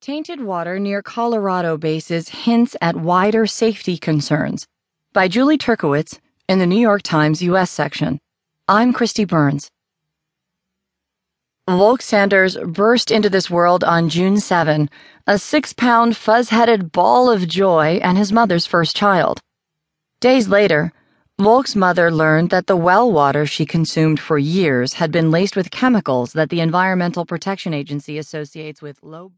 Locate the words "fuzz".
16.16-16.48